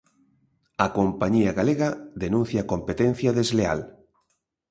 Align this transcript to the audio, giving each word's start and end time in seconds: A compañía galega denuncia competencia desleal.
A 0.85 0.87
compañía 0.97 1.51
galega 1.59 1.89
denuncia 2.23 2.67
competencia 2.73 3.35
desleal. 3.39 3.79